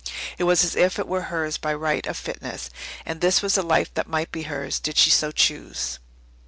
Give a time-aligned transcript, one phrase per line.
[0.39, 2.71] It was as if it were hers by right of fitness.
[3.05, 5.99] And this was the life that might be hers, did she so choose.